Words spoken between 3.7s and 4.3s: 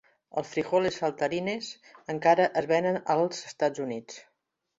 Units.